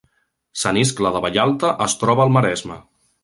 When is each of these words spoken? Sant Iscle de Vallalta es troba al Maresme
Sant 0.61 0.79
Iscle 0.83 1.11
de 1.17 1.21
Vallalta 1.27 1.73
es 1.87 1.97
troba 2.05 2.25
al 2.29 2.33
Maresme 2.39 2.79